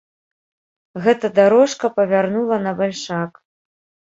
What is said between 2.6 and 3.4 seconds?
на бальшак.